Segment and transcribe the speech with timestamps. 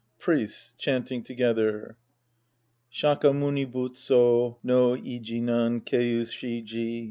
[0.17, 1.95] Priests {chanting together).
[2.89, 6.91] Shaka Muni Butsu no i jinnan keu shi ji.